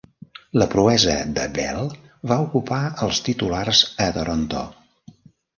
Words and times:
La 0.61 0.65
proesa 0.69 1.17
de 1.35 1.43
Bell 1.57 1.91
va 2.33 2.39
ocupar 2.47 2.81
els 3.09 3.23
titulars 3.29 3.85
a 4.07 4.09
Toronto. 4.17 4.65